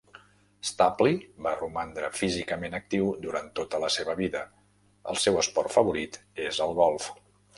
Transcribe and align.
Stapley 0.67 1.17
va 1.47 1.51
romandre 1.57 2.09
físicament 2.21 2.77
actiu 2.79 3.11
durant 3.27 3.51
tota 3.61 3.81
la 3.85 3.91
seva 3.97 4.17
vida, 4.21 4.43
el 5.13 5.23
seu 5.27 5.39
esport 5.45 5.75
favorit 5.79 6.19
és 6.49 6.61
el 6.69 6.77
golf. 6.83 7.09